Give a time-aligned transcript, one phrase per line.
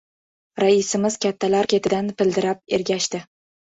[0.63, 3.27] Raisimiz kattalar ketidan pildirab ergashdi.